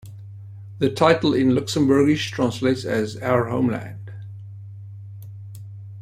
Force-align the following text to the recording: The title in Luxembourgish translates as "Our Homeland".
The 0.79 0.89
title 0.89 1.31
in 1.31 1.49
Luxembourgish 1.51 2.31
translates 2.31 2.85
as 2.85 3.17
"Our 3.17 3.49
Homeland". 3.49 4.09